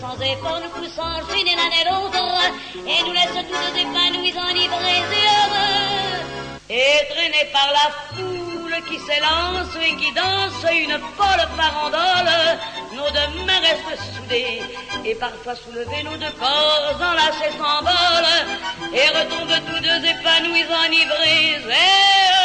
[0.00, 2.40] sans effort, nous poussons l'une l'un et l'autre,
[2.74, 6.22] et nous laisse tous épanouis, enivrés et heureux.
[6.70, 12.58] Et traînés par la foule qui s'élance et qui danse une folle farandole,
[12.94, 14.62] nos deux mains restent soudées,
[15.04, 18.46] et parfois soulevées, nos deux corps enlacés s'envolent,
[18.94, 22.41] et retombent tous deux épanouis, enivrés et heureux.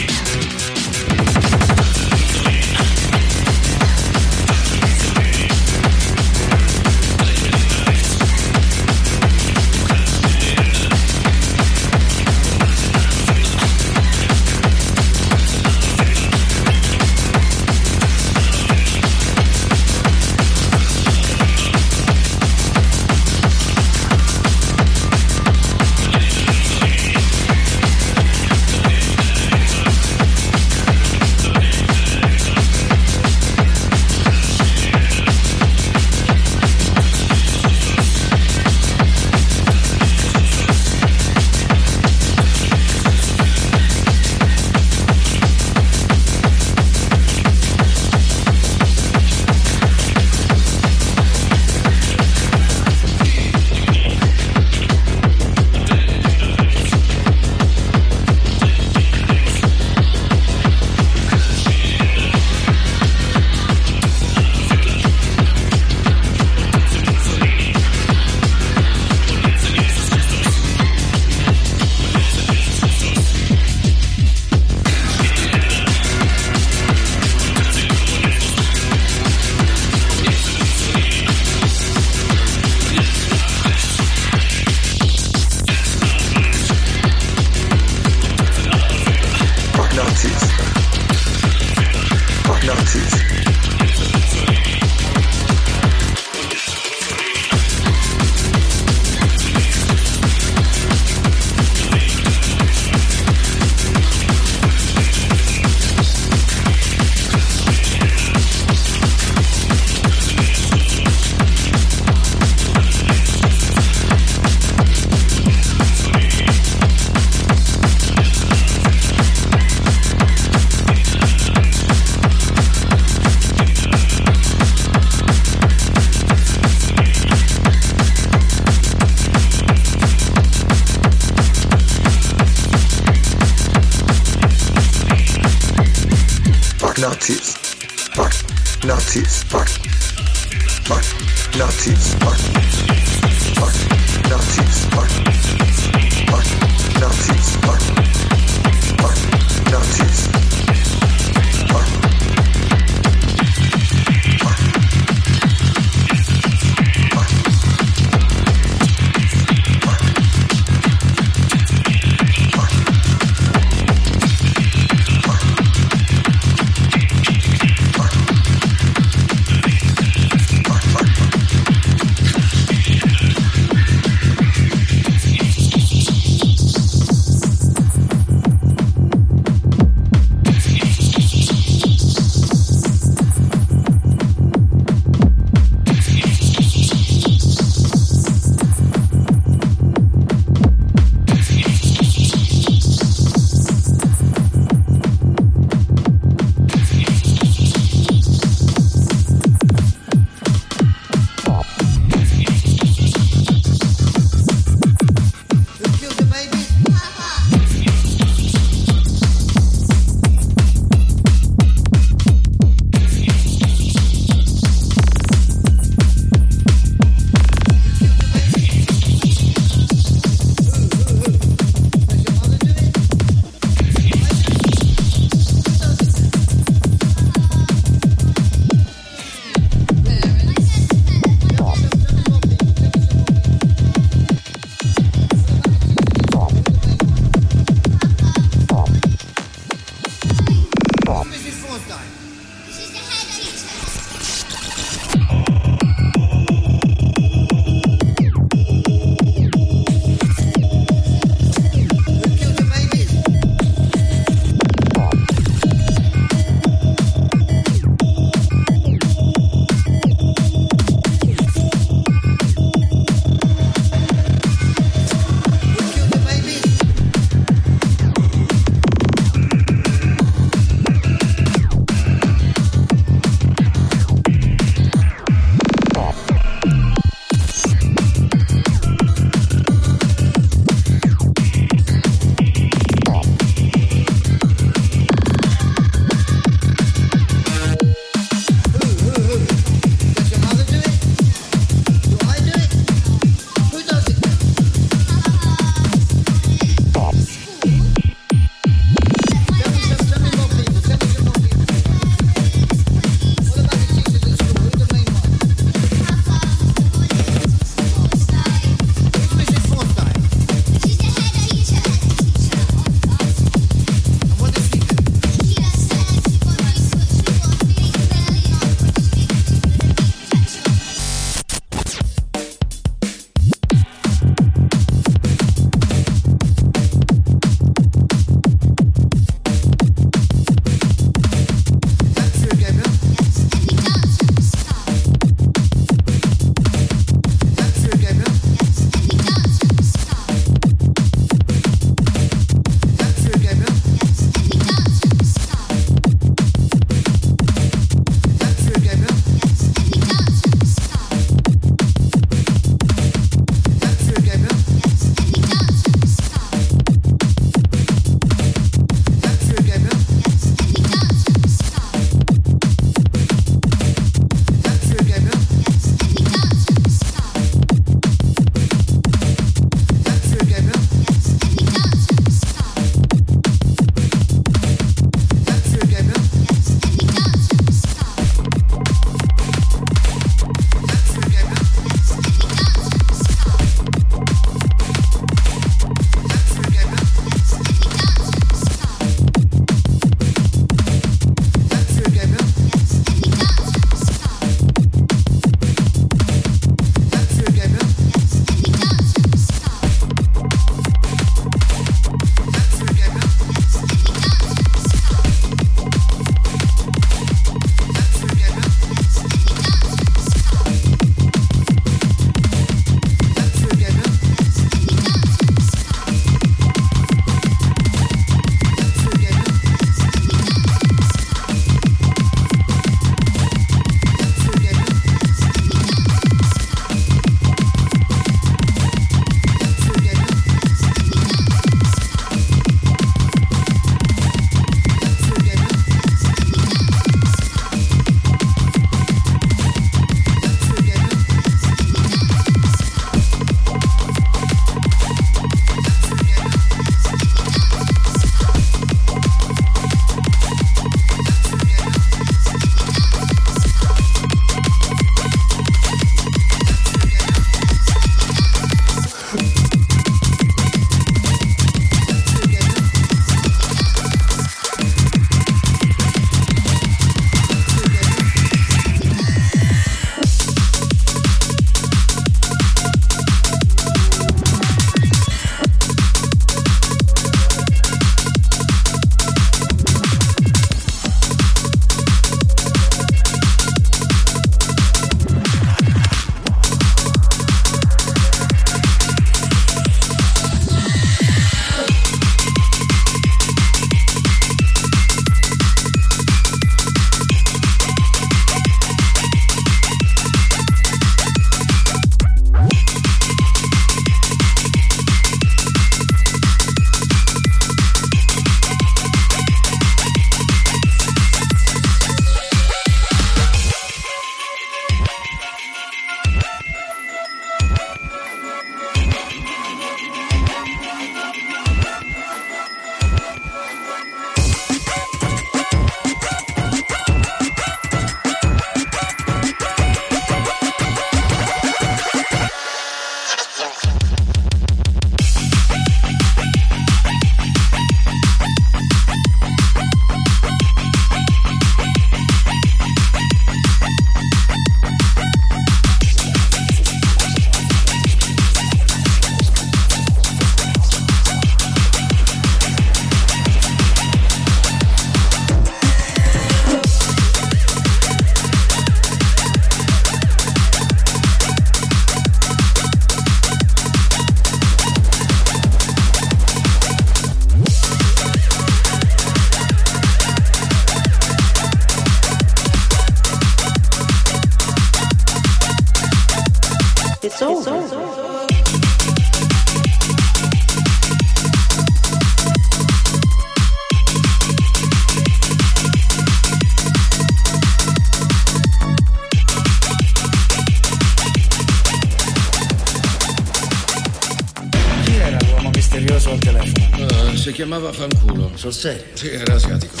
[597.71, 598.51] Chiamava Fanculo.
[598.55, 599.05] Sul serio?
[599.13, 600.00] Sì, era asiatico.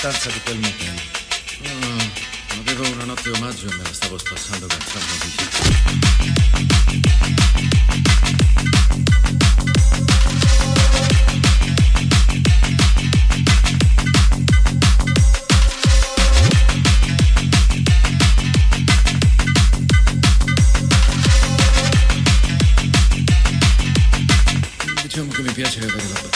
[0.00, 0.94] Stanza di quel motel?
[2.58, 5.48] Avevo una notte omaggio e me la stavo spassando Vicino.
[25.02, 26.29] Diciamo che mi piace avere la